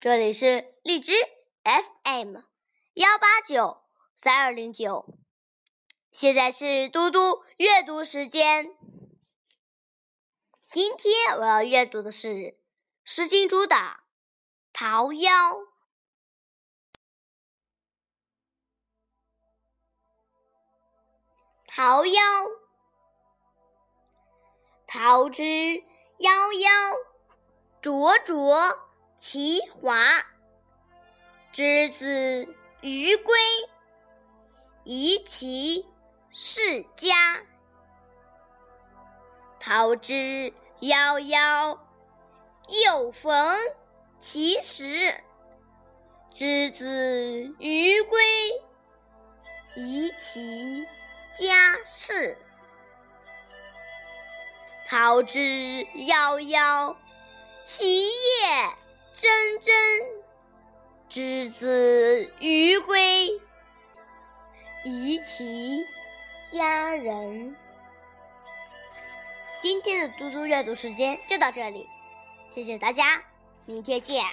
[0.00, 1.12] 这里是荔枝
[1.62, 2.38] FM
[2.94, 3.82] 幺八九
[4.14, 5.04] 三二零九，
[6.10, 8.74] 现在是嘟嘟阅读时间。
[10.72, 12.28] 今天我要阅读的是
[13.04, 13.76] 《诗经》中的
[14.72, 15.28] 《桃夭》。
[21.66, 22.18] 桃夭，
[24.86, 25.84] 桃之夭
[26.54, 26.96] 夭，
[27.82, 28.89] 灼灼
[29.22, 30.02] 其华。
[31.52, 32.48] 之子
[32.80, 33.38] 于归，
[34.84, 35.86] 宜其
[36.30, 37.42] 室家。
[39.60, 40.14] 桃之
[40.80, 41.78] 夭夭，
[42.86, 43.58] 又逢
[44.18, 45.22] 其时。
[46.30, 48.24] 之子于归，
[49.76, 50.86] 宜其
[51.38, 52.38] 家室。
[54.88, 56.96] 桃之夭夭，
[57.62, 58.08] 其叶
[59.20, 59.74] 真真。
[61.10, 63.28] 之子于归，
[64.86, 65.84] 宜其
[66.50, 67.54] 家人。
[69.60, 71.86] 今天的嘟嘟阅读时间就到这里，
[72.48, 73.22] 谢谢大家，
[73.66, 74.24] 明天见。